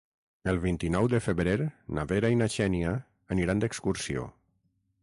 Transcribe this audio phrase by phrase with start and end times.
[0.53, 1.53] El vint-i-nou de febrer
[1.99, 2.95] na Vera i na Xènia
[3.37, 4.27] aniran d'excursió.